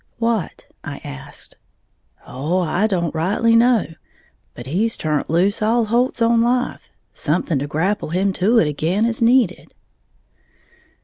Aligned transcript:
"What?" 0.17 0.65
I 0.83 0.97
asked. 1.03 1.57
"Oh, 2.25 2.57
I 2.57 2.87
don't 2.87 3.13
rightly 3.13 3.55
know. 3.55 3.85
But 4.55 4.65
he's 4.65 4.97
turnt 4.97 5.29
loose 5.29 5.61
all 5.61 5.85
holts 5.85 6.23
on 6.23 6.41
life; 6.41 6.81
something 7.13 7.59
to 7.59 7.67
grapple 7.67 8.09
him 8.09 8.33
to 8.33 8.57
it 8.57 8.67
again 8.67 9.05
is 9.05 9.21
needed." 9.21 9.75